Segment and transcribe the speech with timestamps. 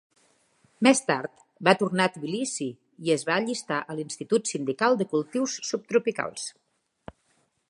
[0.87, 2.67] Més tard, va tornar a Tbilisi
[3.09, 6.53] i es va allistar a l'Institut Sindical de Cultius Subtropicals.